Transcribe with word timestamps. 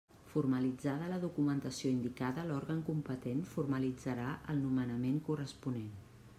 Formalitzada 0.29 1.09
la 1.11 1.19
documentació 1.25 1.91
indicada, 1.97 2.47
l'òrgan 2.53 2.81
competent 2.89 3.45
formalitzarà 3.53 4.27
el 4.55 4.65
nomenament 4.67 5.25
corresponent. 5.31 5.97